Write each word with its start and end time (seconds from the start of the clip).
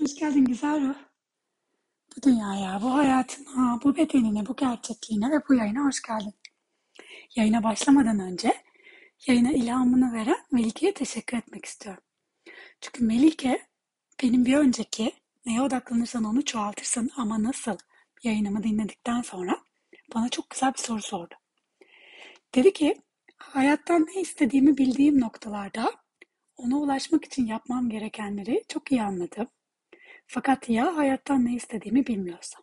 Hoş 0.00 0.14
geldin 0.14 0.44
güzel 0.44 0.88
ruh. 0.88 0.94
Bu 2.16 2.22
dünyaya, 2.22 2.82
bu 2.82 2.94
hayatına, 2.94 3.80
bu 3.84 3.96
bedenine, 3.96 4.46
bu 4.46 4.56
gerçekliğine 4.56 5.30
ve 5.30 5.48
bu 5.48 5.54
yayına 5.54 5.84
hoş 5.84 6.02
geldin. 6.02 6.34
Yayına 7.36 7.62
başlamadan 7.62 8.20
önce 8.20 8.54
yayına 9.26 9.52
ilhamını 9.52 10.12
veren 10.12 10.38
Melike'ye 10.52 10.94
teşekkür 10.94 11.36
etmek 11.36 11.64
istiyorum. 11.64 12.02
Çünkü 12.80 13.04
Melike 13.04 13.66
benim 14.22 14.44
bir 14.44 14.56
önceki 14.56 15.12
neye 15.46 15.62
odaklanırsan 15.62 16.24
onu 16.24 16.44
çoğaltırsan 16.44 17.10
ama 17.16 17.42
nasıl 17.42 17.76
yayınımı 18.22 18.62
dinledikten 18.62 19.22
sonra 19.22 19.60
bana 20.14 20.28
çok 20.28 20.50
güzel 20.50 20.74
bir 20.74 20.78
soru 20.78 21.02
sordu. 21.02 21.34
Dedi 22.54 22.72
ki 22.72 23.02
hayattan 23.36 24.06
ne 24.06 24.20
istediğimi 24.20 24.78
bildiğim 24.78 25.20
noktalarda 25.20 25.94
ona 26.56 26.76
ulaşmak 26.76 27.24
için 27.24 27.46
yapmam 27.46 27.90
gerekenleri 27.90 28.64
çok 28.68 28.92
iyi 28.92 29.02
anladım 29.02 29.48
fakat 30.28 30.68
ya 30.68 30.96
hayattan 30.96 31.44
ne 31.44 31.54
istediğimi 31.54 32.06
bilmiyorsam, 32.06 32.62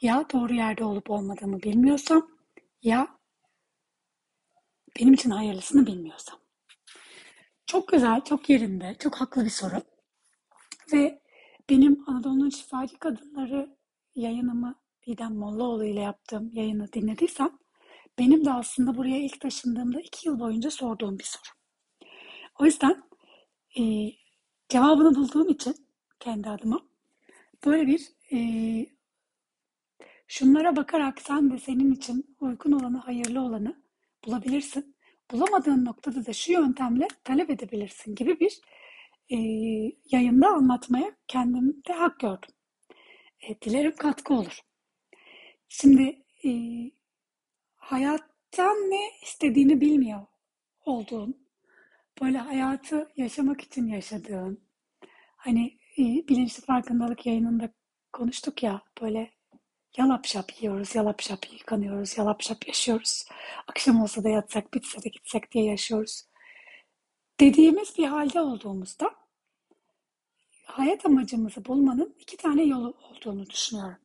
ya 0.00 0.26
doğru 0.32 0.54
yerde 0.54 0.84
olup 0.84 1.10
olmadığımı 1.10 1.62
bilmiyorsam, 1.62 2.30
ya 2.82 3.18
benim 5.00 5.12
için 5.14 5.30
hayırlısını 5.30 5.86
bilmiyorsam. 5.86 6.38
Çok 7.66 7.88
güzel, 7.88 8.20
çok 8.24 8.50
yerinde, 8.50 8.96
çok 8.98 9.16
haklı 9.16 9.44
bir 9.44 9.50
soru. 9.50 9.82
Ve 10.92 11.22
benim 11.70 12.04
Anadolu'nun 12.06 12.50
şifacı 12.50 12.98
kadınları 12.98 13.76
yayınımı 14.14 14.74
Didem 15.06 15.34
Mollaoğlu 15.34 15.84
ile 15.84 16.00
yaptığım 16.00 16.50
yayını 16.52 16.92
dinlediysen, 16.92 17.58
benim 18.18 18.44
de 18.44 18.52
aslında 18.52 18.96
buraya 18.96 19.18
ilk 19.18 19.40
taşındığımda 19.40 20.00
iki 20.00 20.28
yıl 20.28 20.40
boyunca 20.40 20.70
sorduğum 20.70 21.18
bir 21.18 21.24
soru. 21.24 21.56
O 22.58 22.64
yüzden 22.64 23.02
e, 23.78 23.82
cevabını 24.68 25.14
bulduğum 25.14 25.48
için 25.48 25.85
kendi 26.26 26.48
adıma. 26.50 26.86
Böyle 27.66 27.86
bir 27.86 28.12
e, 28.32 28.38
şunlara 30.28 30.76
bakarak 30.76 31.20
sen 31.20 31.50
de 31.50 31.58
senin 31.58 31.92
için 31.92 32.36
uygun 32.40 32.72
olanı, 32.72 32.98
hayırlı 32.98 33.40
olanı 33.40 33.82
bulabilirsin. 34.24 34.96
Bulamadığın 35.30 35.84
noktada 35.84 36.26
da 36.26 36.32
şu 36.32 36.52
yöntemle 36.52 37.08
talep 37.24 37.50
edebilirsin 37.50 38.14
gibi 38.14 38.40
bir 38.40 38.60
e, 39.30 39.36
yayında 40.12 40.48
anlatmaya 40.48 41.16
kendimde 41.28 41.92
hak 41.92 42.20
gördüm. 42.20 42.50
E, 43.48 43.60
dilerim 43.60 43.96
katkı 43.96 44.34
olur. 44.34 44.60
Şimdi 45.68 46.22
e, 46.44 46.50
hayattan 47.76 48.76
ne 48.76 49.10
istediğini 49.22 49.80
bilmiyor 49.80 50.26
olduğun, 50.84 51.46
böyle 52.22 52.38
hayatı 52.38 53.08
yaşamak 53.16 53.60
için 53.60 53.86
yaşadığın, 53.86 54.60
hani 55.36 55.78
bilinçli 55.98 56.62
farkındalık 56.62 57.26
yayınında 57.26 57.72
konuştuk 58.12 58.62
ya 58.62 58.82
böyle 59.02 59.30
yalap 59.96 60.26
şap 60.26 60.62
yiyoruz, 60.62 60.94
yalap 60.94 61.22
şap 61.22 61.52
yıkanıyoruz, 61.52 62.18
yalap 62.18 62.42
şap 62.42 62.68
yaşıyoruz. 62.68 63.24
Akşam 63.66 64.02
olsa 64.02 64.24
da 64.24 64.28
yatsak, 64.28 64.74
bitse 64.74 65.02
de 65.02 65.08
gitsek 65.08 65.52
diye 65.52 65.64
yaşıyoruz. 65.64 66.22
Dediğimiz 67.40 67.98
bir 67.98 68.04
halde 68.06 68.40
olduğumuzda 68.40 69.10
hayat 70.64 71.06
amacımızı 71.06 71.64
bulmanın 71.64 72.16
iki 72.20 72.36
tane 72.36 72.62
yolu 72.62 72.94
olduğunu 73.10 73.50
düşünüyorum. 73.50 73.98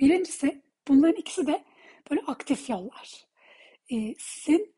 Birincisi 0.00 0.62
bunların 0.88 1.16
ikisi 1.20 1.46
de 1.46 1.64
böyle 2.10 2.20
aktif 2.26 2.70
yollar. 2.70 3.26
Ee, 3.92 4.14
sizin 4.18 4.74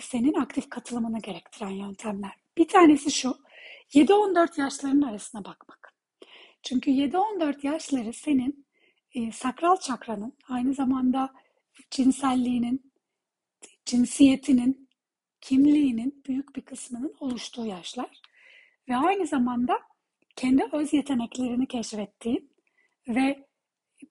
senin 0.00 0.34
aktif 0.34 0.70
katılımını 0.70 1.18
gerektiren 1.18 1.70
yöntemler. 1.70 2.32
Bir 2.58 2.68
tanesi 2.68 3.10
şu, 3.10 3.38
7-14 3.94 4.60
yaşlarının 4.60 5.02
arasına 5.02 5.44
bakmak. 5.44 5.94
Çünkü 6.62 6.90
7-14 6.90 7.66
yaşları 7.66 8.12
senin 8.12 8.66
e, 9.14 9.32
sakral 9.32 9.76
çakranın 9.76 10.36
aynı 10.48 10.74
zamanda 10.74 11.32
cinselliğinin, 11.90 12.92
cinsiyetinin, 13.84 14.88
kimliğinin 15.40 16.22
büyük 16.26 16.56
bir 16.56 16.62
kısmının 16.62 17.14
oluştuğu 17.20 17.66
yaşlar. 17.66 18.20
Ve 18.88 18.96
aynı 18.96 19.26
zamanda 19.26 19.78
kendi 20.36 20.64
öz 20.72 20.92
yeteneklerini 20.92 21.66
keşfettiğin 21.66 22.50
ve 23.08 23.46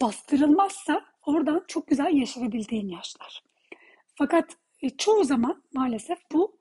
bastırılmazsa 0.02 1.06
oradan 1.25 1.63
çok 1.68 1.88
güzel 1.88 2.13
yaşayabildiğin 2.13 2.88
yaşlar. 2.88 3.44
Fakat 4.16 4.57
e, 4.81 4.90
çoğu 4.90 5.23
zaman 5.23 5.63
maalesef 5.73 6.18
bu 6.31 6.59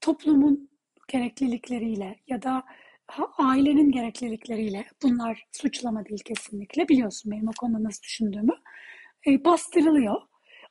toplumun 0.00 0.73
gereklilikleriyle 1.08 2.16
ya 2.26 2.42
da 2.42 2.64
ailenin 3.38 3.90
gereklilikleriyle 3.92 4.86
bunlar 5.02 5.46
suçlama 5.52 6.04
değil 6.04 6.20
kesinlikle. 6.24 6.88
Biliyorsun 6.88 7.32
benim 7.32 7.48
o 7.48 7.52
konuda 7.60 7.84
nasıl 7.84 8.02
düşündüğümü. 8.02 8.52
E, 9.26 9.44
bastırılıyor. 9.44 10.22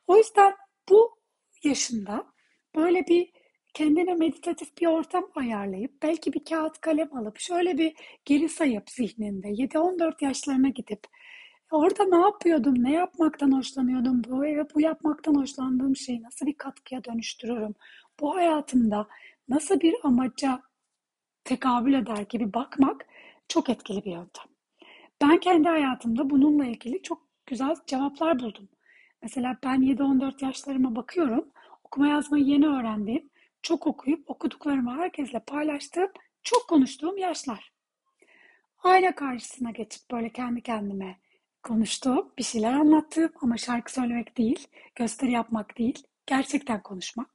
O 0.07 0.17
yüzden 0.17 0.55
bu 0.89 1.19
yaşında 1.63 2.25
böyle 2.75 3.07
bir 3.07 3.31
kendine 3.73 4.13
meditatif 4.13 4.77
bir 4.81 4.87
ortam 4.87 5.25
ayarlayıp 5.35 5.91
belki 6.03 6.33
bir 6.33 6.45
kağıt 6.45 6.81
kalem 6.81 7.17
alıp 7.17 7.39
şöyle 7.39 7.77
bir 7.77 7.93
geri 8.25 8.49
sayıp 8.49 8.89
zihninde 8.89 9.47
7-14 9.47 10.25
yaşlarına 10.25 10.69
gidip 10.69 10.99
orada 11.71 12.03
ne 12.03 12.17
yapıyordum, 12.17 12.83
ne 12.83 12.93
yapmaktan 12.93 13.51
hoşlanıyordum, 13.51 14.23
bu 14.23 14.43
bu 14.75 14.81
yapmaktan 14.81 15.35
hoşlandığım 15.35 15.95
şeyi 15.95 16.23
nasıl 16.23 16.45
bir 16.45 16.53
katkıya 16.57 17.03
dönüştürürüm, 17.03 17.75
bu 18.19 18.35
hayatımda 18.35 19.07
nasıl 19.49 19.79
bir 19.79 19.95
amaca 20.03 20.61
tekabül 21.43 21.93
eder 21.93 22.25
gibi 22.29 22.53
bakmak 22.53 23.05
çok 23.47 23.69
etkili 23.69 24.05
bir 24.05 24.11
yöntem. 24.11 24.45
Ben 25.21 25.39
kendi 25.39 25.69
hayatımda 25.69 26.29
bununla 26.29 26.65
ilgili 26.65 27.01
çok 27.01 27.27
güzel 27.45 27.75
cevaplar 27.87 28.39
buldum. 28.39 28.69
Mesela 29.21 29.57
ben 29.63 29.81
7-14 29.81 30.45
yaşlarıma 30.45 30.95
bakıyorum. 30.95 31.51
Okuma 31.83 32.07
yazmayı 32.07 32.43
yeni 32.43 32.67
öğrendiğim, 32.67 33.29
çok 33.61 33.87
okuyup 33.87 34.29
okuduklarımı 34.29 34.97
herkesle 34.97 35.39
paylaştığım, 35.39 36.11
çok 36.43 36.69
konuştuğum 36.69 37.17
yaşlar. 37.17 37.73
Ayna 38.83 39.15
karşısına 39.15 39.71
geçip 39.71 40.11
böyle 40.11 40.29
kendi 40.29 40.61
kendime 40.61 41.19
konuştuğum, 41.63 42.31
bir 42.37 42.43
şeyler 42.43 42.73
anlattığım 42.73 43.31
ama 43.41 43.57
şarkı 43.57 43.93
söylemek 43.93 44.37
değil, 44.37 44.67
gösteri 44.95 45.31
yapmak 45.31 45.77
değil, 45.77 46.03
gerçekten 46.25 46.83
konuşmak. 46.83 47.32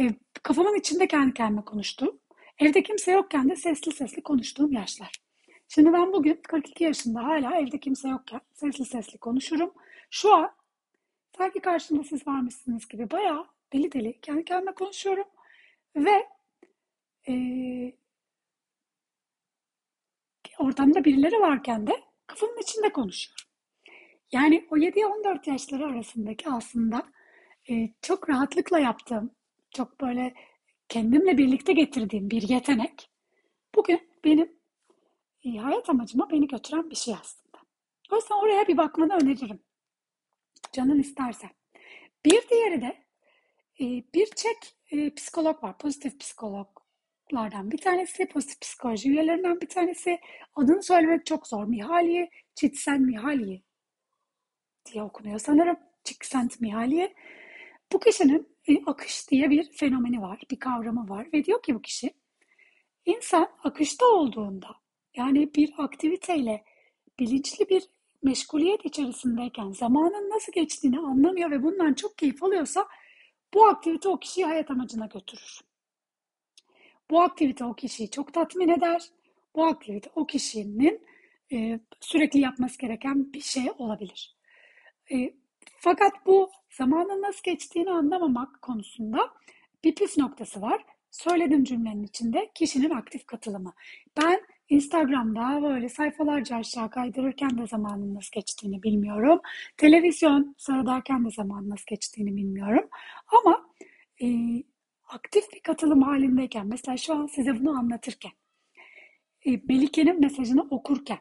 E, 0.00 0.10
kafamın 0.42 0.78
içinde 0.78 1.08
kendi 1.08 1.34
kendime 1.34 1.64
konuştuğum, 1.64 2.20
evde 2.58 2.82
kimse 2.82 3.12
yokken 3.12 3.50
de 3.50 3.56
sesli 3.56 3.92
sesli 3.92 4.22
konuştuğum 4.22 4.72
yaşlar. 4.72 5.12
Şimdi 5.68 5.92
ben 5.92 6.12
bugün 6.12 6.40
42 6.48 6.84
yaşında 6.84 7.24
hala 7.24 7.56
evde 7.56 7.80
kimse 7.80 8.08
yokken 8.08 8.40
sesli 8.52 8.84
sesli 8.84 9.18
konuşurum. 9.18 9.74
Şu 10.10 10.34
an 10.34 10.50
sanki 11.36 11.60
karşımda 11.60 12.04
siz 12.04 12.26
varmışsınız 12.26 12.88
gibi 12.88 13.10
bayağı 13.10 13.46
deli 13.72 13.92
deli 13.92 14.20
kendi 14.20 14.44
kendime 14.44 14.74
konuşuyorum. 14.74 15.24
Ve 15.96 16.28
e, 17.28 17.34
ortamda 20.58 21.04
birileri 21.04 21.40
varken 21.40 21.86
de 21.86 22.02
kafamın 22.26 22.62
içinde 22.62 22.92
konuşuyorum. 22.92 23.44
Yani 24.32 24.66
o 24.70 24.76
7-14 24.76 25.50
yaşları 25.50 25.86
arasındaki 25.86 26.50
aslında 26.50 27.02
e, 27.70 27.88
çok 28.02 28.30
rahatlıkla 28.30 28.78
yaptığım 28.78 29.30
çok 29.74 30.00
böyle 30.00 30.34
kendimle 30.88 31.38
birlikte 31.38 31.72
getirdiğim 31.72 32.30
bir 32.30 32.48
yetenek 32.48 33.10
bugün 33.74 34.00
benim 34.24 34.52
e, 35.44 35.56
hayat 35.56 35.90
amacıma 35.90 36.30
beni 36.30 36.48
götüren 36.48 36.90
bir 36.90 36.96
şey 36.96 37.14
aslında. 37.20 37.58
O 38.10 38.34
oraya 38.34 38.68
bir 38.68 38.76
bakmanı 38.76 39.14
öneririm. 39.14 39.62
Canın 40.72 40.98
isterse. 40.98 41.50
Bir 42.24 42.48
diğeri 42.50 42.80
de 42.80 43.04
e, 43.80 43.84
bir 44.14 44.26
çek 44.26 44.76
e, 44.90 45.14
psikolog 45.14 45.64
var. 45.64 45.78
Pozitif 45.78 46.20
psikologlardan 46.20 47.70
bir 47.70 47.78
tanesi. 47.78 48.28
Pozitif 48.28 48.60
psikoloji 48.60 49.10
üyelerinden 49.10 49.60
bir 49.60 49.68
tanesi. 49.68 50.20
Adını 50.54 50.82
söylemek 50.82 51.26
çok 51.26 51.46
zor. 51.46 51.64
Mihaliye 51.64 52.30
Çitsen 52.54 53.02
Mihaliye 53.02 53.62
diye 54.86 55.02
okunuyor 55.02 55.38
sanırım. 55.38 55.76
Çiksent 56.04 56.60
Mihaliye. 56.60 57.14
Bu 57.92 58.00
kişinin 58.00 58.53
akış 58.86 59.30
diye 59.30 59.50
bir 59.50 59.72
fenomeni 59.72 60.22
var, 60.22 60.42
bir 60.50 60.58
kavramı 60.58 61.08
var 61.08 61.28
ve 61.32 61.44
diyor 61.44 61.62
ki 61.62 61.74
bu 61.74 61.82
kişi 61.82 62.10
insan 63.06 63.48
akışta 63.64 64.06
olduğunda 64.06 64.68
yani 65.16 65.54
bir 65.54 65.72
aktiviteyle 65.78 66.64
bilinçli 67.18 67.68
bir 67.68 67.82
meşguliyet 68.22 68.84
içerisindeyken 68.84 69.70
zamanın 69.70 70.30
nasıl 70.30 70.52
geçtiğini 70.52 70.98
anlamıyor 70.98 71.50
ve 71.50 71.62
bundan 71.62 71.94
çok 71.94 72.18
keyif 72.18 72.42
alıyorsa 72.42 72.88
bu 73.54 73.66
aktivite 73.66 74.08
o 74.08 74.18
kişiyi 74.18 74.44
hayat 74.44 74.70
amacına 74.70 75.06
götürür. 75.06 75.60
Bu 77.10 77.20
aktivite 77.20 77.64
o 77.64 77.74
kişiyi 77.74 78.10
çok 78.10 78.32
tatmin 78.32 78.68
eder. 78.68 79.02
Bu 79.54 79.64
aktivite 79.64 80.10
o 80.14 80.26
kişinin 80.26 81.06
e, 81.52 81.80
sürekli 82.00 82.40
yapması 82.40 82.78
gereken 82.78 83.32
bir 83.32 83.40
şey 83.40 83.64
olabilir. 83.78 84.36
E, 85.12 85.34
fakat 85.84 86.26
bu 86.26 86.50
zamanın 86.70 87.22
nasıl 87.22 87.42
geçtiğini 87.42 87.90
anlamamak 87.90 88.62
konusunda 88.62 89.30
bir 89.84 89.94
püf 89.94 90.18
noktası 90.18 90.62
var. 90.62 90.84
Söylediğim 91.10 91.64
cümlenin 91.64 92.04
içinde 92.04 92.50
kişinin 92.54 92.90
aktif 92.90 93.26
katılımı. 93.26 93.74
Ben 94.22 94.40
Instagram'da 94.68 95.62
böyle 95.62 95.88
sayfalarca 95.88 96.56
aşağı 96.56 96.90
kaydırırken 96.90 97.58
de 97.58 97.66
zamanın 97.66 98.14
nasıl 98.14 98.30
geçtiğini 98.32 98.82
bilmiyorum. 98.82 99.40
Televizyon 99.76 100.54
seyrederken 100.58 101.24
de 101.24 101.30
zamanın 101.30 101.70
nasıl 101.70 101.84
geçtiğini 101.86 102.36
bilmiyorum. 102.36 102.88
Ama 103.38 103.66
e, 104.22 104.26
aktif 105.08 105.52
bir 105.52 105.60
katılım 105.60 106.02
halindeyken, 106.02 106.66
mesela 106.66 106.96
şu 106.96 107.14
an 107.14 107.26
size 107.26 107.60
bunu 107.60 107.78
anlatırken, 107.78 108.32
e, 109.46 109.50
Melike'nin 109.68 110.20
mesajını 110.20 110.62
okurken, 110.70 111.18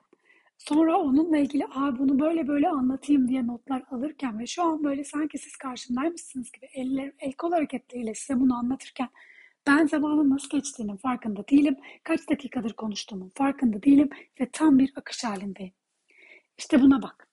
sonra 0.58 0.98
onunla 0.98 1.38
ilgili 1.38 1.66
Aa, 1.66 2.00
bunu 2.00 2.20
böyle 2.20 2.48
böyle 2.48 2.70
anlatayım 2.70 3.28
diye 3.28 3.48
notlar 3.48 3.84
alırken 3.92 4.40
ve 4.40 4.48
şu 4.48 4.64
an 4.64 4.84
böyle 4.84 5.04
sanki 5.04 5.38
siz 5.38 5.56
karşımdaymışsınız 5.56 6.52
gibi 6.52 6.66
eller, 6.74 7.14
el 7.20 7.34
kol 7.34 7.52
hareketleriyle 7.52 8.14
size 8.14 8.40
bunu 8.40 8.56
anlatırken 8.56 9.10
ben 9.68 9.86
zamanın 9.88 10.30
nasıl 10.30 10.50
geçtiğinin 10.50 10.98
farkında 10.98 11.48
değilim. 11.48 11.78
Kaç 12.04 12.30
dakikadır 12.30 12.74
konuştuğumun 12.74 13.32
farkında 13.36 13.84
değilim 13.84 14.10
ve 14.42 14.50
tam 14.52 14.80
bir 14.80 14.94
akış 14.96 15.24
halindeyim. 15.24 15.74
İşte 16.58 16.82
buna 16.82 17.02
bak. 17.02 17.28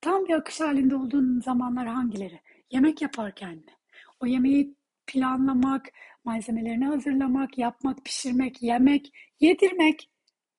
Tam 0.00 0.24
bir 0.26 0.34
akış 0.34 0.60
halinde 0.60 0.96
olduğun 0.96 1.40
zamanlar 1.40 1.86
hangileri? 1.86 2.40
Yemek 2.70 3.02
yaparken 3.02 3.54
mi? 3.56 3.72
O 4.20 4.26
yemeği 4.26 4.74
planlamak, 5.06 5.86
malzemelerini 6.24 6.86
hazırlamak, 6.86 7.58
yapmak, 7.58 8.04
pişirmek, 8.04 8.62
yemek, 8.62 9.12
yedirmek. 9.40 10.10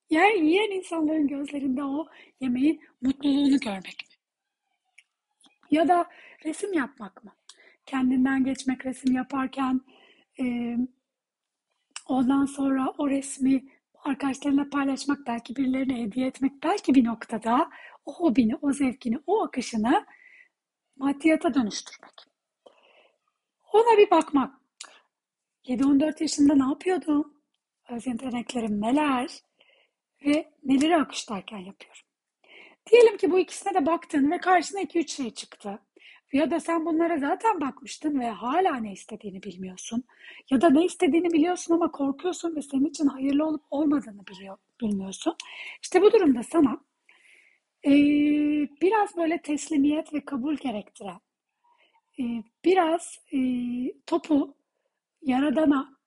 Yer 0.09 0.33
yiyen 0.33 0.71
insanların 0.71 1.27
gözlerinde 1.27 1.83
o 1.83 2.07
yemeğin 2.39 2.81
mutluluğunu 3.01 3.59
görmek 3.59 3.85
mi? 3.85 4.15
Ya 5.71 5.87
da 5.87 6.09
resim 6.45 6.73
yapmak 6.73 7.23
mı? 7.23 7.31
Kendinden 7.85 8.43
geçmek 8.43 8.85
resim 8.85 9.15
yaparken, 9.15 9.81
e, 10.39 10.75
ondan 12.07 12.45
sonra 12.45 12.93
o 12.97 13.09
resmi 13.09 13.63
arkadaşlarına 14.03 14.69
paylaşmak, 14.69 15.27
belki 15.27 15.55
birilerine 15.55 16.01
hediye 16.01 16.27
etmek, 16.27 16.63
belki 16.63 16.95
bir 16.95 17.05
noktada 17.05 17.69
o 18.05 18.13
hobini, 18.13 18.55
o 18.55 18.73
zevkini, 18.73 19.19
o 19.27 19.43
akışını 19.43 20.05
maddiyata 20.97 21.53
dönüştürmek. 21.53 22.13
Ona 23.73 23.97
bir 23.97 24.11
bakmak. 24.11 24.61
7-14 25.65 26.21
yaşında 26.21 26.55
ne 26.55 26.63
yapıyordum? 26.63 27.33
Öz 27.89 28.07
yeteneklerim 28.07 28.81
neler? 28.81 29.29
Ve 30.25 30.51
neleri 30.63 30.97
akışlarken 30.97 31.57
yapıyorum? 31.57 32.01
Diyelim 32.91 33.17
ki 33.17 33.31
bu 33.31 33.39
ikisine 33.39 33.73
de 33.73 33.85
baktın 33.85 34.31
ve 34.31 34.37
karşına 34.37 34.81
2-3 34.81 35.07
şey 35.07 35.33
çıktı. 35.33 35.79
Ya 36.33 36.51
da 36.51 36.59
sen 36.59 36.85
bunlara 36.85 37.17
zaten 37.17 37.61
bakmıştın 37.61 38.19
ve 38.19 38.29
hala 38.29 38.75
ne 38.75 38.91
istediğini 38.93 39.43
bilmiyorsun. 39.43 40.03
Ya 40.51 40.61
da 40.61 40.69
ne 40.69 40.85
istediğini 40.85 41.31
biliyorsun 41.33 41.73
ama 41.73 41.91
korkuyorsun 41.91 42.55
ve 42.55 42.61
senin 42.61 42.85
için 42.85 43.07
hayırlı 43.07 43.45
olup 43.45 43.63
olmadığını 43.71 44.27
biliyor, 44.27 44.57
bilmiyorsun. 44.81 45.35
İşte 45.81 46.01
bu 46.01 46.11
durumda 46.13 46.43
sana 46.43 46.79
e, 47.85 47.91
biraz 48.81 49.17
böyle 49.17 49.41
teslimiyet 49.41 50.13
ve 50.13 50.25
kabul 50.25 50.55
gerektiren, 50.55 51.19
e, 52.19 52.23
biraz 52.65 53.19
e, 53.33 53.39
topu 54.07 54.55
yaradana, 55.21 55.99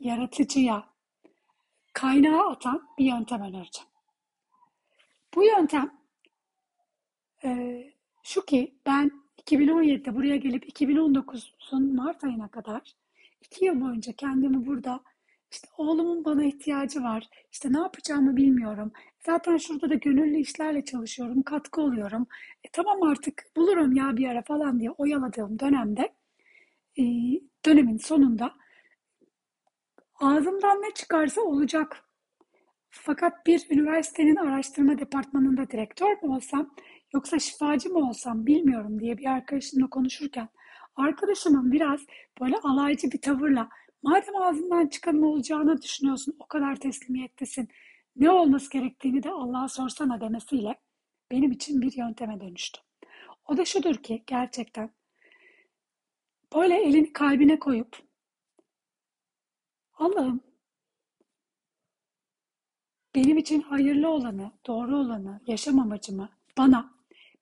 yaratıcıya, 0.00 0.91
kaynağa 1.92 2.50
atan 2.50 2.88
bir 2.98 3.04
yöntem 3.04 3.40
önereceğim. 3.40 3.88
Bu 5.34 5.44
yöntem 5.44 5.90
e, 7.44 7.82
şu 8.22 8.44
ki 8.44 8.74
ben 8.86 9.10
2017'de 9.46 10.14
buraya 10.14 10.36
gelip 10.36 10.80
2019'un 10.80 11.94
Mart 11.94 12.24
ayına 12.24 12.48
kadar 12.48 12.94
iki 13.40 13.64
yıl 13.64 13.80
boyunca 13.80 14.12
kendimi 14.12 14.66
burada 14.66 15.00
işte 15.50 15.68
oğlumun 15.78 16.24
bana 16.24 16.44
ihtiyacı 16.44 17.02
var. 17.02 17.28
İşte 17.52 17.72
ne 17.72 17.78
yapacağımı 17.78 18.36
bilmiyorum. 18.36 18.92
Zaten 19.26 19.56
şurada 19.56 19.90
da 19.90 19.94
gönüllü 19.94 20.38
işlerle 20.38 20.84
çalışıyorum. 20.84 21.42
Katkı 21.42 21.80
oluyorum. 21.80 22.26
E, 22.64 22.68
tamam 22.72 23.02
artık 23.02 23.44
bulurum 23.56 23.92
ya 23.92 24.16
bir 24.16 24.28
ara 24.28 24.42
falan 24.42 24.80
diye 24.80 24.90
oyaladığım 24.90 25.58
dönemde 25.58 26.12
e, 26.98 27.02
dönemin 27.66 27.96
sonunda 27.96 28.54
ağzımdan 30.22 30.82
ne 30.82 30.94
çıkarsa 30.94 31.40
olacak. 31.40 32.04
Fakat 32.90 33.46
bir 33.46 33.66
üniversitenin 33.70 34.36
araştırma 34.36 34.98
departmanında 34.98 35.70
direktör 35.70 36.22
mü 36.22 36.28
olsam 36.34 36.74
yoksa 37.14 37.38
şifacı 37.38 37.90
mı 37.90 38.08
olsam 38.08 38.46
bilmiyorum 38.46 39.00
diye 39.00 39.18
bir 39.18 39.26
arkadaşımla 39.26 39.90
konuşurken 39.90 40.48
arkadaşımın 40.96 41.72
biraz 41.72 42.00
böyle 42.40 42.56
alaycı 42.56 43.10
bir 43.10 43.20
tavırla 43.20 43.68
madem 44.02 44.36
ağzından 44.36 44.86
çıkanın 44.86 45.22
olacağını 45.22 45.82
düşünüyorsun 45.82 46.36
o 46.38 46.46
kadar 46.46 46.76
teslimiyettesin 46.76 47.68
ne 48.16 48.30
olması 48.30 48.70
gerektiğini 48.70 49.22
de 49.22 49.30
Allah'a 49.30 49.68
sorsana 49.68 50.20
demesiyle 50.20 50.80
benim 51.30 51.50
için 51.50 51.82
bir 51.82 51.96
yönteme 51.96 52.40
dönüştü. 52.40 52.80
O 53.46 53.56
da 53.56 53.64
şudur 53.64 53.94
ki 53.94 54.22
gerçekten 54.26 54.90
böyle 56.54 56.82
elini 56.82 57.12
kalbine 57.12 57.58
koyup 57.58 58.11
Allah'ım 60.02 60.40
benim 63.14 63.38
için 63.38 63.60
hayırlı 63.60 64.08
olanı, 64.08 64.52
doğru 64.66 64.96
olanı, 64.96 65.40
yaşam 65.46 65.78
amacımı 65.78 66.28
bana 66.58 66.94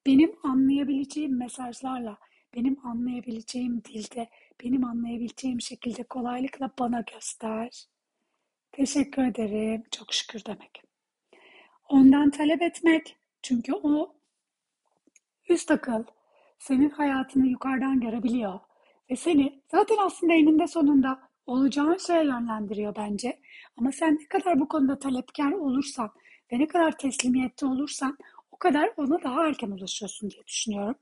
benim 0.07 0.37
anlayabileceğim 0.43 1.39
mesajlarla, 1.39 2.19
benim 2.55 2.87
anlayabileceğim 2.87 3.85
dilde, 3.85 4.31
benim 4.65 4.85
anlayabileceğim 4.85 5.61
şekilde 5.61 6.03
kolaylıkla 6.03 6.71
bana 6.79 7.01
göster. 7.15 7.85
Teşekkür 8.73 9.23
ederim, 9.23 9.83
çok 9.91 10.15
şükür 10.15 10.45
demek. 10.47 10.83
Ondan 11.89 12.31
talep 12.31 12.63
etmek, 12.63 13.17
çünkü 13.43 13.73
o 13.75 14.15
üst 15.49 15.71
akıl 15.71 16.05
senin 16.59 16.91
hayatını 16.91 17.47
yukarıdan 17.47 18.01
görebiliyor 18.01 18.61
ve 19.11 19.17
seni 19.17 19.63
zaten 19.71 19.97
aslında 20.01 20.33
eninde 20.33 20.67
sonunda 20.67 21.30
olacağın 21.47 21.97
şeye 22.07 22.25
yönlendiriyor 22.25 22.97
bence. 22.97 23.41
Ama 23.77 23.93
sen 23.93 24.19
ne 24.21 24.29
kadar 24.29 24.61
bu 24.61 24.69
konuda 24.69 24.99
talepkar 24.99 25.53
olursan 25.53 26.11
ve 26.53 26.59
ne 26.59 26.67
kadar 26.67 26.99
teslimiyette 26.99 27.67
olursan 27.67 28.19
o 28.51 28.57
kadar 28.57 28.91
ona 28.97 29.23
daha 29.23 29.47
erken 29.47 29.71
ulaşıyorsun 29.71 30.31
diye 30.31 30.47
düşünüyorum. 30.47 30.95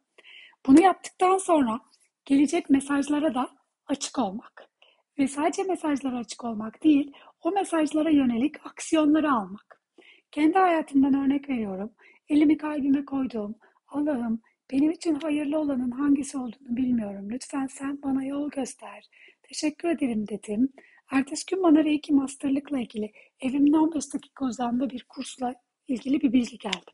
Bunu 0.66 0.80
yaptıktan 0.80 1.38
sonra 1.38 1.80
gelecek 2.24 2.70
mesajlara 2.70 3.34
da 3.34 3.50
açık 3.86 4.18
olmak. 4.18 4.68
Ve 5.18 5.28
sadece 5.28 5.62
mesajlara 5.62 6.18
açık 6.18 6.44
olmak 6.44 6.84
değil, 6.84 7.12
o 7.42 7.50
mesajlara 7.50 8.10
yönelik 8.10 8.66
aksiyonları 8.66 9.32
almak. 9.32 9.82
Kendi 10.30 10.58
hayatımdan 10.58 11.14
örnek 11.14 11.48
veriyorum. 11.48 11.90
Elimi 12.28 12.56
kalbime 12.56 13.04
koyduğum, 13.04 13.54
Allah'ım 13.88 14.40
benim 14.72 14.90
için 14.90 15.14
hayırlı 15.14 15.58
olanın 15.58 15.90
hangisi 15.90 16.38
olduğunu 16.38 16.76
bilmiyorum. 16.76 17.28
Lütfen 17.30 17.66
sen 17.66 18.02
bana 18.02 18.24
yol 18.24 18.50
göster. 18.50 19.04
Teşekkür 19.48 19.88
ederim 19.88 20.28
dedim. 20.28 20.72
Ertesi 21.10 21.46
gün 21.46 21.62
bana 21.62 21.84
Reiki 21.84 22.12
Master'lıkla 22.12 22.80
ilgili 22.80 23.12
evimden 23.40 23.78
15 23.78 24.14
dakika 24.14 24.44
uzağında 24.44 24.90
bir 24.90 25.04
kursla 25.08 25.54
ilgili 25.88 26.20
bir 26.20 26.32
bilgi 26.32 26.58
geldi. 26.58 26.90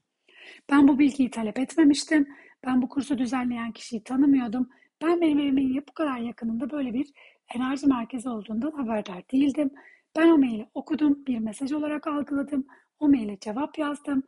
Ben 0.70 0.88
bu 0.88 0.98
bilgiyi 0.98 1.30
talep 1.30 1.58
etmemiştim. 1.58 2.28
Ben 2.66 2.82
bu 2.82 2.88
kursu 2.88 3.18
düzenleyen 3.18 3.72
kişiyi 3.72 4.04
tanımıyordum. 4.04 4.70
Ben 5.02 5.20
benim 5.20 5.38
evimin 5.38 5.84
bu 5.88 5.92
kadar 5.92 6.18
yakınında 6.18 6.70
böyle 6.70 6.94
bir 6.94 7.12
enerji 7.54 7.86
merkezi 7.86 8.28
olduğundan 8.28 8.70
haberdar 8.70 9.22
değildim. 9.32 9.70
Ben 10.16 10.28
o 10.28 10.38
maili 10.38 10.68
okudum, 10.74 11.26
bir 11.26 11.38
mesaj 11.38 11.72
olarak 11.72 12.06
algıladım. 12.06 12.66
O 13.00 13.08
maile 13.08 13.38
cevap 13.40 13.78
yazdım. 13.78 14.22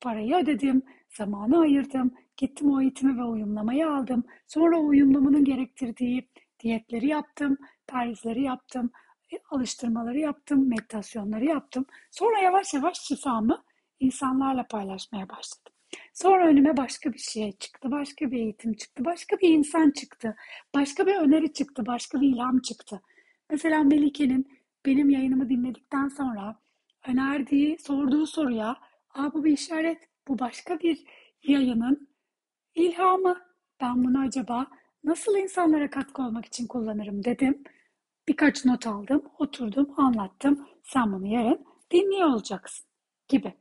Parayı 0.00 0.34
ödedim, 0.34 0.82
zamanı 1.08 1.60
ayırdım. 1.60 2.14
Gittim 2.36 2.70
o 2.70 2.80
eğitimi 2.80 3.18
ve 3.18 3.24
uyumlamayı 3.24 3.88
aldım. 3.88 4.24
Sonra 4.46 4.78
o 4.78 4.86
uyumlamanın 4.86 5.44
gerektirdiği 5.44 6.28
diyetleri 6.60 7.06
yaptım, 7.06 7.56
perhizleri 7.86 8.42
yaptım, 8.42 8.90
e, 9.32 9.36
alıştırmaları 9.50 10.18
yaptım, 10.18 10.68
meditasyonları 10.68 11.44
yaptım. 11.44 11.86
Sonra 12.10 12.38
yavaş 12.38 12.74
yavaş 12.74 13.00
şifamı 13.00 13.64
insanlarla 14.00 14.66
paylaşmaya 14.66 15.28
başladım. 15.28 15.72
Sonra 16.14 16.46
önüme 16.46 16.76
başka 16.76 17.12
bir 17.12 17.18
şey 17.18 17.52
çıktı, 17.52 17.90
başka 17.90 18.30
bir 18.30 18.38
eğitim 18.38 18.74
çıktı, 18.74 19.04
başka 19.04 19.36
bir 19.36 19.48
insan 19.48 19.90
çıktı, 19.90 20.36
başka 20.74 21.06
bir 21.06 21.14
öneri 21.14 21.52
çıktı, 21.52 21.86
başka 21.86 22.20
bir 22.20 22.28
ilham 22.28 22.58
çıktı. 22.58 23.00
Mesela 23.50 23.82
Melike'nin 23.82 24.60
benim 24.86 25.10
yayınımı 25.10 25.48
dinledikten 25.48 26.08
sonra 26.08 26.56
önerdiği, 27.06 27.78
sorduğu 27.78 28.26
soruya, 28.26 28.76
Aa, 29.14 29.32
bu 29.34 29.44
bir 29.44 29.52
işaret, 29.52 30.08
bu 30.28 30.38
başka 30.38 30.80
bir 30.80 31.04
yayının 31.42 32.08
ilhamı. 32.74 33.40
Ben 33.80 34.04
bunu 34.04 34.20
acaba 34.20 34.66
nasıl 35.04 35.36
insanlara 35.36 35.90
katkı 35.90 36.22
olmak 36.22 36.44
için 36.46 36.66
kullanırım 36.66 37.24
dedim. 37.24 37.64
Birkaç 38.28 38.64
not 38.64 38.86
aldım, 38.86 39.22
oturdum, 39.38 40.00
anlattım. 40.00 40.68
Sen 40.82 41.12
bunu 41.12 41.26
yarın 41.26 41.64
dinliyor 41.90 42.28
olacaksın 42.28 42.86
gibi. 43.28 43.54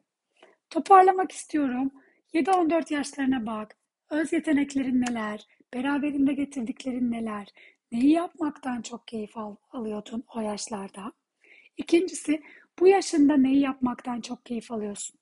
Toparlamak 0.69 1.31
istiyorum. 1.31 1.91
7-14 2.34 2.93
yaşlarına 2.93 3.46
bak. 3.46 3.77
Öz 4.10 4.34
yeteneklerin 4.34 5.01
neler? 5.01 5.48
Beraberinde 5.74 6.34
getirdiklerin 6.34 7.12
neler? 7.12 7.48
Neyi 7.91 8.12
yapmaktan 8.12 8.81
çok 8.81 9.08
keyif 9.08 9.38
al 9.38 9.55
alıyordun 9.72 10.24
o 10.36 10.41
yaşlarda? 10.41 11.13
İkincisi, 11.77 12.43
Bu 12.79 12.88
yaşında 12.88 13.38
neyi 13.38 13.60
yapmaktan 13.60 14.22
çok 14.22 14.46
keyif 14.46 14.72
alıyorsun? 14.72 15.19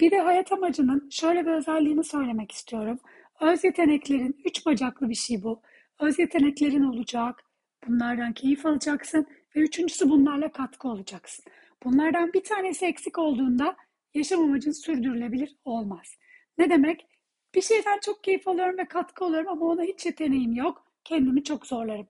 Bir 0.00 0.10
de 0.10 0.20
hayat 0.20 0.52
amacının 0.52 1.08
şöyle 1.10 1.46
bir 1.46 1.50
özelliğini 1.50 2.04
söylemek 2.04 2.52
istiyorum. 2.52 2.98
Öz 3.40 3.64
yeteneklerin 3.64 4.40
üç 4.44 4.66
bacaklı 4.66 5.08
bir 5.08 5.14
şey 5.14 5.42
bu. 5.42 5.62
Öz 6.00 6.18
yeteneklerin 6.18 6.82
olacak. 6.82 7.42
Bunlardan 7.86 8.32
keyif 8.32 8.66
alacaksın 8.66 9.26
ve 9.56 9.60
üçüncüsü 9.60 10.10
bunlarla 10.10 10.52
katkı 10.52 10.88
olacaksın. 10.88 11.44
Bunlardan 11.84 12.32
bir 12.32 12.44
tanesi 12.44 12.86
eksik 12.86 13.18
olduğunda 13.18 13.76
yaşam 14.14 14.40
amacın 14.40 14.72
sürdürülebilir 14.72 15.56
olmaz. 15.64 16.16
Ne 16.58 16.70
demek? 16.70 17.06
Bir 17.54 17.62
şeyden 17.62 17.98
çok 18.00 18.24
keyif 18.24 18.48
alıyorum 18.48 18.78
ve 18.78 18.84
katkı 18.84 19.24
alıyorum 19.24 19.48
ama 19.48 19.66
ona 19.66 19.82
hiç 19.82 20.06
yeteneğim 20.06 20.52
yok. 20.52 20.84
Kendimi 21.04 21.44
çok 21.44 21.66
zorlarım. 21.66 22.08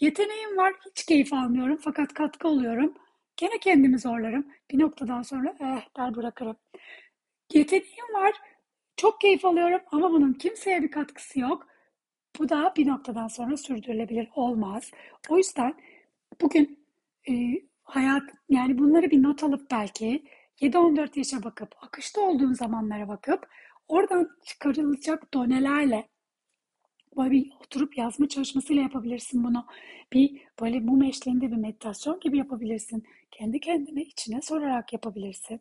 Yeteneğim 0.00 0.56
var, 0.56 0.72
hiç 0.90 1.04
keyif 1.06 1.32
almıyorum 1.32 1.78
fakat 1.82 2.14
katkı 2.14 2.48
oluyorum. 2.48 2.94
Gene 3.36 3.58
kendimi 3.58 3.98
zorlarım. 3.98 4.46
Bir 4.70 4.78
noktadan 4.78 5.22
sonra 5.22 5.54
eh 5.60 5.96
der 5.96 6.14
bırakırım. 6.16 6.56
Yeteneğim 7.52 8.14
var, 8.14 8.32
çok 8.96 9.20
keyif 9.20 9.44
alıyorum 9.44 9.80
ama 9.92 10.10
bunun 10.12 10.32
kimseye 10.32 10.82
bir 10.82 10.90
katkısı 10.90 11.40
yok. 11.40 11.66
Bu 12.38 12.48
da 12.48 12.72
bir 12.76 12.86
noktadan 12.86 13.28
sonra 13.28 13.56
sürdürülebilir 13.56 14.28
olmaz. 14.34 14.90
O 15.28 15.36
yüzden 15.36 15.74
bugün 16.40 16.78
e, 17.30 17.32
hayat 17.84 18.22
yani 18.48 18.78
bunları 18.78 19.10
bir 19.10 19.22
not 19.22 19.42
alıp 19.42 19.70
belki 19.70 20.24
7-14 20.60 21.18
yaşa 21.18 21.44
bakıp 21.44 21.74
akışta 21.82 22.20
olduğun 22.20 22.52
zamanlara 22.52 23.08
bakıp 23.08 23.48
oradan 23.88 24.30
çıkarılacak 24.44 25.34
donelerle 25.34 26.08
böyle 27.16 27.30
bir 27.30 27.52
oturup 27.60 27.98
yazma 27.98 28.28
çalışmasıyla 28.28 28.82
yapabilirsin 28.82 29.44
bunu. 29.44 29.66
Bir 30.12 30.42
böyle 30.60 30.80
mum 30.80 31.02
eşliğinde 31.02 31.52
bir 31.52 31.56
meditasyon 31.56 32.20
gibi 32.20 32.38
yapabilirsin. 32.38 33.04
Kendi 33.30 33.60
kendine 33.60 34.02
içine 34.02 34.42
sorarak 34.42 34.92
yapabilirsin. 34.92 35.60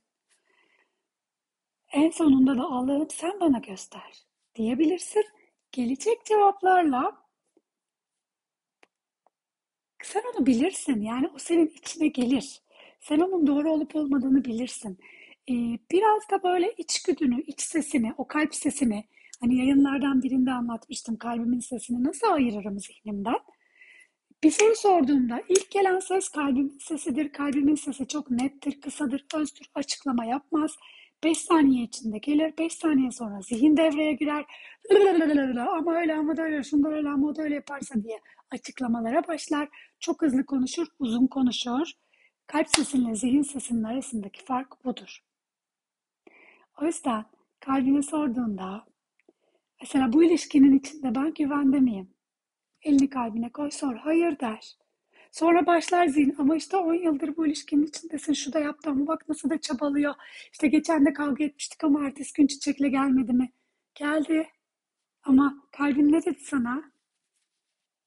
En 1.95 2.11
sonunda 2.11 2.57
da 2.57 2.63
Allah'ım 2.63 3.09
sen 3.09 3.39
bana 3.39 3.57
göster 3.57 4.23
diyebilirsin. 4.55 5.23
Gelecek 5.71 6.25
cevaplarla 6.25 7.17
sen 10.03 10.23
onu 10.33 10.45
bilirsin. 10.45 11.01
Yani 11.01 11.27
o 11.35 11.37
senin 11.37 11.67
içine 11.67 12.07
gelir. 12.07 12.61
Sen 12.99 13.19
onun 13.19 13.47
doğru 13.47 13.71
olup 13.71 13.95
olmadığını 13.95 14.45
bilirsin. 14.45 14.97
Ee, 15.49 15.53
biraz 15.91 16.29
da 16.31 16.43
böyle 16.43 16.73
içgüdünü, 16.77 17.41
iç 17.41 17.61
sesini, 17.61 18.13
o 18.17 18.27
kalp 18.27 18.55
sesini, 18.55 19.05
hani 19.41 19.57
yayınlardan 19.57 20.23
birinde 20.23 20.51
anlatmıştım 20.51 21.17
kalbimin 21.17 21.59
sesini 21.59 22.03
nasıl 22.03 22.27
ayırırım 22.27 22.79
zihnimden. 22.79 23.39
Bir 24.43 24.51
soru 24.51 24.75
sorduğumda 24.75 25.41
ilk 25.49 25.71
gelen 25.71 25.99
ses 25.99 26.29
kalbimin 26.29 26.79
sesidir. 26.79 27.31
Kalbimin 27.33 27.75
sesi 27.75 28.07
çok 28.07 28.31
nettir, 28.31 28.81
kısadır, 28.81 29.25
özdür, 29.35 29.69
açıklama 29.75 30.25
yapmaz. 30.25 30.71
5 31.23 31.37
saniye 31.37 31.83
içinde 31.83 32.17
gelir, 32.17 32.53
5 32.57 32.73
saniye 32.73 33.11
sonra 33.11 33.41
zihin 33.41 33.77
devreye 33.77 34.13
girer. 34.13 34.45
Ama 35.77 35.95
öyle 35.95 36.15
ama 36.15 36.37
da 36.37 36.41
öyle, 36.41 36.63
şunda 36.63 36.89
öyle 36.89 37.09
ama 37.09 37.35
da 37.35 37.41
öyle 37.41 37.55
yaparsa 37.55 38.03
diye 38.03 38.19
açıklamalara 38.51 39.27
başlar. 39.27 39.69
Çok 39.99 40.21
hızlı 40.21 40.45
konuşur, 40.45 40.87
uzun 40.99 41.27
konuşur. 41.27 41.91
Kalp 42.47 42.69
sesinle 42.69 43.15
zihin 43.15 43.41
sesinin 43.41 43.83
arasındaki 43.83 44.45
fark 44.45 44.85
budur. 44.85 45.23
O 46.81 46.85
yüzden 46.85 47.25
kalbine 47.59 48.01
sorduğunda 48.01 48.85
mesela 49.81 50.13
bu 50.13 50.23
ilişkinin 50.23 50.79
içinde 50.79 51.15
ben 51.15 51.33
güvende 51.33 51.79
miyim? 51.79 52.09
Elini 52.81 53.09
kalbine 53.09 53.49
koy 53.49 53.71
sor. 53.71 53.95
Hayır 53.95 54.39
der. 54.39 54.75
Sonra 55.35 55.65
başlar 55.65 56.07
zihin 56.07 56.35
ama 56.37 56.55
işte 56.55 56.77
10 56.77 56.93
yıldır 56.93 57.37
bu 57.37 57.47
ilişkinin 57.47 57.87
içindesin. 57.87 58.33
Şu 58.33 58.53
da 58.53 58.59
yaptı 58.59 58.89
ama 58.89 59.07
bak 59.07 59.29
nasıl 59.29 59.49
da 59.49 59.61
çabalıyor. 59.61 60.15
İşte 60.51 60.67
geçen 60.67 61.05
de 61.05 61.13
kavga 61.13 61.43
etmiştik 61.43 61.83
ama 61.83 62.05
ertesi 62.05 62.33
gün 62.33 62.47
çiçekle 62.47 62.89
gelmedi 62.89 63.33
mi? 63.33 63.51
Geldi. 63.95 64.49
Ama 65.23 65.67
kalbin 65.71 66.11
ne 66.11 66.25
dedi 66.25 66.39
sana? 66.39 66.91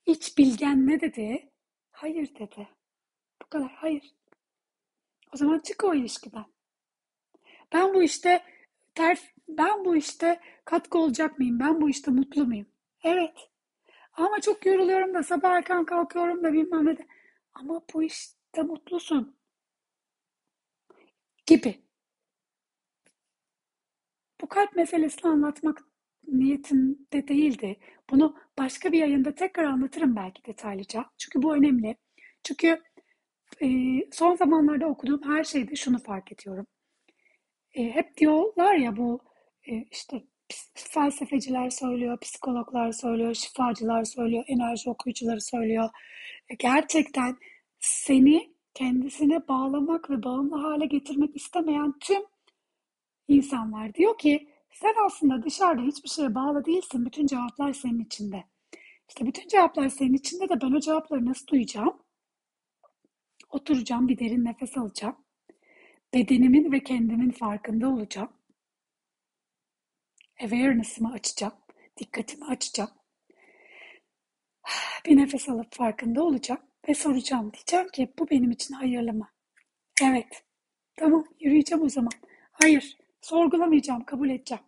İç 0.07 0.39
bilgen 0.39 0.87
ne 0.87 1.01
dedi? 1.01 1.51
Hayır 1.93 2.35
dedi. 2.39 2.69
Bu 3.43 3.47
kadar 3.47 3.71
hayır. 3.71 4.15
O 5.35 5.37
zaman 5.37 5.59
çık 5.59 5.85
o 5.85 5.95
ilişkiden. 5.95 6.45
Ben 7.73 7.95
bu 7.95 8.03
işte 8.03 8.43
ters, 8.95 9.21
ben 9.49 9.85
bu 9.85 9.97
işte 9.97 10.41
katkı 10.65 10.99
olacak 10.99 11.39
mıyım? 11.39 11.61
Ben 11.61 11.81
bu 11.81 11.91
işte 11.91 12.11
mutlu 12.11 12.45
muyum? 12.45 12.67
Evet. 13.05 13.49
Ama 14.13 14.41
çok 14.41 14.67
yoruluyorum 14.67 15.15
da 15.15 15.23
sabah 15.23 15.51
erken 15.51 15.85
kalkıyorum 15.85 16.45
da 16.45 16.53
bilmem 16.53 16.87
ne 16.87 16.99
de. 16.99 17.07
Ama 17.59 17.83
bu 17.95 18.03
işte 18.03 18.63
mutlusun. 18.63 19.37
Gibi. 21.47 21.83
Bu 24.41 24.49
kalp 24.49 24.77
meselesini 24.77 25.31
anlatmak 25.31 25.85
niyetimde 26.29 27.29
değildi. 27.29 27.79
Bunu 28.11 28.37
başka 28.59 28.93
bir 28.93 28.99
yayında 28.99 29.35
tekrar 29.35 29.65
anlatırım 29.65 30.17
belki 30.17 30.45
detaylıca. 30.45 31.05
Çünkü 31.19 31.43
bu 31.43 31.57
önemli. 31.57 31.97
Çünkü 32.45 32.83
e, 33.63 33.69
son 34.13 34.37
zamanlarda 34.37 34.87
okuduğum 34.87 35.23
her 35.23 35.45
şeyde 35.45 35.77
şunu 35.77 35.99
fark 35.99 36.33
ediyorum. 36.33 36.67
E, 37.75 37.91
hep 37.91 38.17
diyorlar 38.17 38.75
ya 38.75 38.97
bu 38.97 39.21
e, 39.69 39.73
işte 39.91 40.23
felsefeciler 40.75 41.71
söylüyor, 41.71 42.19
psikologlar 42.21 42.93
söylüyor, 42.93 43.35
şifacılar 43.35 44.05
söylüyor, 44.05 44.45
enerji 44.47 44.91
okuyucuları 44.91 45.41
söylüyor. 45.41 45.91
E, 46.49 46.55
gerçekten 46.55 47.37
seni 47.81 48.53
kendisine 48.75 49.49
bağlamak 49.49 50.11
ve 50.11 50.23
bağımlı 50.23 50.57
hale 50.57 50.87
getirmek 50.87 51.37
istemeyen 51.37 51.95
tüm 52.01 52.23
insanlar 53.29 53.95
diyor 53.95 54.19
ki 54.19 54.49
sen 54.73 54.95
aslında 55.07 55.43
dışarıda 55.43 55.83
hiçbir 55.83 56.09
şeye 56.09 56.35
bağlı 56.35 56.65
değilsin. 56.65 57.07
Bütün 57.07 57.27
cevaplar 57.27 57.73
senin 57.73 58.01
içinde. 58.01 58.45
İşte 59.09 59.27
bütün 59.27 59.49
cevaplar 59.49 59.89
senin 59.89 60.15
içinde 60.15 60.49
de 60.49 60.61
ben 60.61 60.73
o 60.73 60.81
cevapları 60.81 61.27
nasıl 61.27 61.47
duyacağım? 61.47 62.03
Oturacağım, 63.51 64.09
bir 64.09 64.19
derin 64.19 64.45
nefes 64.45 64.79
alacağım. 64.79 65.17
Bedenimin 66.15 66.73
ve 66.73 66.83
kendimin 66.83 67.31
farkında 67.31 67.89
olacağım. 67.89 68.38
Awareness'ımı 70.43 71.13
açacağım. 71.13 71.55
Dikkatimi 71.97 72.45
açacağım. 72.45 72.91
Bir 75.07 75.17
nefes 75.17 75.49
alıp 75.49 75.75
farkında 75.75 76.23
olacağım 76.23 76.61
ve 76.89 76.95
soracağım. 76.95 77.53
Diyeceğim 77.53 77.89
ki 77.89 78.13
bu 78.19 78.31
benim 78.31 78.51
için 78.51 78.75
hayırlı 78.75 79.13
mı? 79.13 79.29
Evet. 80.03 80.45
Tamam 80.97 81.25
yürüyeceğim 81.41 81.85
o 81.85 81.89
zaman. 81.89 82.13
Hayır. 82.53 82.99
Sorgulamayacağım, 83.21 84.05
kabul 84.05 84.31
edeceğim. 84.31 84.65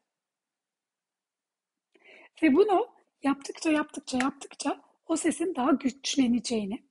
Ve 2.43 2.55
bunu 2.55 2.89
yaptıkça 3.23 3.71
yaptıkça 3.71 4.19
yaptıkça 4.19 4.81
o 5.07 5.17
sesin 5.17 5.55
daha 5.55 5.71
güçleneceğini, 5.71 6.83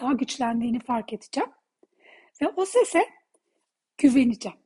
daha 0.00 0.12
güçlendiğini 0.12 0.80
fark 0.80 1.12
edeceğim. 1.12 1.50
Ve 2.42 2.48
o 2.48 2.64
sese 2.64 3.08
güveneceğim. 3.98 4.63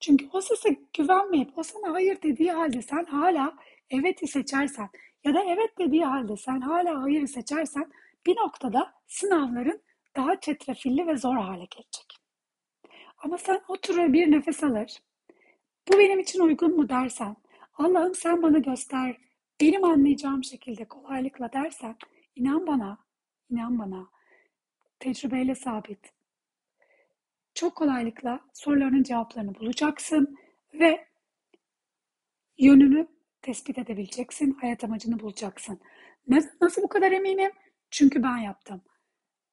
Çünkü 0.00 0.28
o 0.32 0.40
sese 0.40 0.76
güvenmeyip 0.98 1.58
o 1.58 1.62
sana 1.62 1.92
hayır 1.92 2.22
dediği 2.22 2.52
halde 2.52 2.82
sen 2.82 3.04
hala 3.04 3.56
evet'i 3.90 4.26
seçersen 4.26 4.88
ya 5.24 5.34
da 5.34 5.44
evet 5.44 5.78
dediği 5.78 6.04
halde 6.04 6.36
sen 6.36 6.60
hala 6.60 7.02
hayırı 7.02 7.28
seçersen 7.28 7.92
bir 8.26 8.36
noktada 8.36 8.94
sınavların 9.06 9.82
daha 10.16 10.40
çetrefilli 10.40 11.06
ve 11.06 11.16
zor 11.16 11.36
hale 11.36 11.64
gelecek. 11.64 12.16
Ama 13.18 13.38
sen 13.38 13.60
oturur 13.68 14.12
bir 14.12 14.30
nefes 14.30 14.64
alır. 14.64 15.02
Bu 15.88 15.98
benim 15.98 16.18
için 16.18 16.40
uygun 16.40 16.76
mu 16.76 16.88
dersen, 16.88 17.36
Allah'ım 17.74 18.14
sen 18.14 18.42
bana 18.42 18.58
göster, 18.58 19.16
benim 19.60 19.84
anlayacağım 19.84 20.44
şekilde 20.44 20.84
kolaylıkla 20.84 21.52
dersen, 21.52 21.96
inan 22.36 22.66
bana, 22.66 22.98
inan 23.50 23.78
bana, 23.78 24.08
tecrübeyle 24.98 25.54
sabit. 25.54 26.19
Çok 27.60 27.76
kolaylıkla 27.76 28.40
sorularının 28.52 29.02
cevaplarını 29.02 29.54
bulacaksın 29.54 30.38
ve 30.74 31.06
yönünü 32.58 33.08
tespit 33.42 33.78
edebileceksin, 33.78 34.56
hayat 34.60 34.84
amacını 34.84 35.20
bulacaksın. 35.20 35.80
Nasıl 36.60 36.82
bu 36.82 36.88
kadar 36.88 37.12
eminim? 37.12 37.50
Çünkü 37.90 38.22
ben 38.22 38.36
yaptım. 38.36 38.82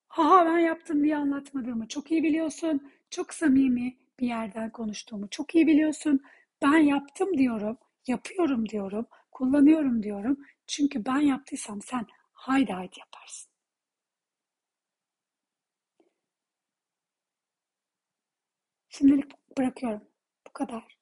Ha 0.07 0.43
ben 0.45 0.57
yaptım 0.57 1.03
diye 1.03 1.17
anlatmadığımı 1.17 1.87
çok 1.87 2.11
iyi 2.11 2.23
biliyorsun. 2.23 2.91
Çok 3.09 3.33
samimi 3.33 3.97
bir 4.19 4.27
yerden 4.27 4.69
konuştuğumu 4.69 5.29
çok 5.29 5.55
iyi 5.55 5.67
biliyorsun. 5.67 6.21
Ben 6.61 6.77
yaptım 6.77 7.37
diyorum, 7.37 7.77
yapıyorum 8.07 8.69
diyorum, 8.69 9.05
kullanıyorum 9.31 10.03
diyorum. 10.03 10.37
Çünkü 10.67 11.05
ben 11.05 11.19
yaptıysam 11.19 11.81
sen 11.81 12.05
haydi 12.33 12.73
haydi 12.73 12.99
yaparsın. 12.99 13.56
Şimdilik 18.97 19.57
bırakıyorum. 19.57 20.01
Bu 20.47 20.53
kadar. 20.53 20.97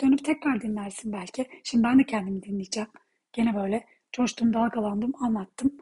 Dönüp 0.00 0.24
tekrar 0.24 0.60
dinlersin 0.62 1.12
belki. 1.12 1.46
Şimdi 1.64 1.84
ben 1.84 1.98
de 1.98 2.04
kendimi 2.04 2.42
dinleyeceğim. 2.42 2.88
Gene 3.32 3.56
böyle 3.56 3.86
coştum, 4.12 4.52
dalgalandım, 4.52 5.12
anlattım. 5.20 5.76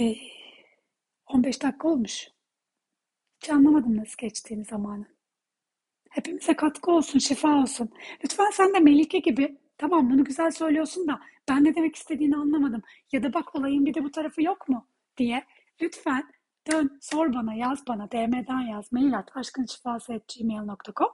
Ee, 0.00 0.14
15 1.26 1.62
dakika 1.62 1.88
olmuş. 1.88 2.28
Hiç 3.42 3.50
anlamadım 3.50 3.96
nasıl 3.96 4.16
geçtiğini 4.18 4.64
zamanın. 4.64 5.06
Hepimize 6.10 6.56
katkı 6.56 6.90
olsun, 6.90 7.18
şifa 7.18 7.62
olsun. 7.62 7.90
Lütfen 8.24 8.50
sen 8.50 8.74
de 8.74 8.78
Melike 8.78 9.18
gibi 9.18 9.58
tamam 9.78 10.10
bunu 10.10 10.24
güzel 10.24 10.50
söylüyorsun 10.50 11.08
da 11.08 11.20
ben 11.48 11.64
ne 11.64 11.74
demek 11.74 11.96
istediğini 11.96 12.36
anlamadım. 12.36 12.82
Ya 13.12 13.22
da 13.22 13.34
bak 13.34 13.54
olayın 13.54 13.86
bir 13.86 13.94
de 13.94 14.04
bu 14.04 14.10
tarafı 14.10 14.42
yok 14.42 14.68
mu 14.68 14.86
diye 15.16 15.44
lütfen 15.82 16.24
dön 16.70 16.98
sor 17.00 17.34
bana 17.34 17.54
yaz 17.54 17.86
bana 17.88 18.10
DM'den 18.10 18.60
yaz 18.60 18.92
mail 18.92 19.18
at 19.18 19.36
aşkınşifası.gmail.com 19.36 21.10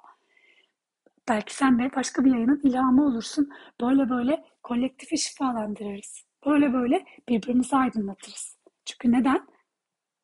Belki 1.29 1.55
sen 1.55 1.79
de 1.79 1.91
başka 1.97 2.25
bir 2.25 2.31
yayının 2.35 2.61
ilhamı 2.65 3.07
olursun. 3.07 3.53
Böyle 3.81 4.11
böyle 4.11 4.45
kolektifi 4.63 5.19
şifalandırırız. 5.19 6.25
Böyle 6.47 6.73
böyle 6.73 7.05
birbirimizi 7.29 7.77
aydınlatırız. 7.77 8.59
Çünkü 8.85 9.13
neden? 9.13 9.47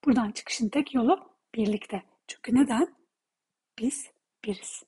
Buradan 0.05 0.31
çıkışın 0.31 0.69
tek 0.69 0.95
yolu 0.95 1.31
birlikte. 1.55 2.03
Çünkü 2.27 2.55
neden? 2.55 2.95
Biz 3.79 4.11
biriz. 4.45 4.83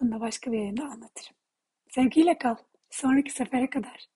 Bunu 0.00 0.12
da 0.12 0.20
başka 0.20 0.52
bir 0.52 0.58
yayında 0.58 0.84
anlatırım. 0.84 1.36
Sevgiyle 1.90 2.38
kal. 2.38 2.56
Sonraki 2.90 3.32
sefere 3.32 3.70
kadar. 3.70 4.06